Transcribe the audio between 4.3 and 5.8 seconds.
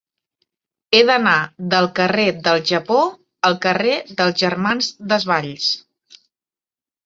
Germans Desvalls.